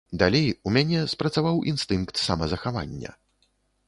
[0.21, 3.11] Далей у мяне спрацаваў інстынкт самазахавання.